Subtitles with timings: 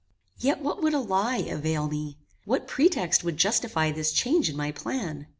[0.39, 2.17] Yet what would a lie avail me?
[2.45, 5.27] What pretext would justify this change in my plan?